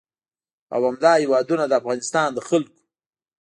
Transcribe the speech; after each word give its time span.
او 0.73 0.81
همدا 0.87 1.11
هېوادونه 1.21 1.63
د 1.67 1.73
افغانستان 1.81 2.29
د 2.33 2.39
خلکو 2.47 2.79